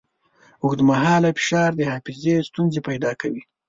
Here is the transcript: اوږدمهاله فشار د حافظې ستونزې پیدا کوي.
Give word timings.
اوږدمهاله 0.63 1.29
فشار 1.37 1.71
د 1.75 1.81
حافظې 1.91 2.35
ستونزې 2.49 2.79
پیدا 2.89 3.11
کوي. 3.21 3.41